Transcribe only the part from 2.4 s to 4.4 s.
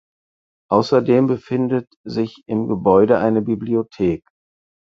im Gebäude eine Bibliothek.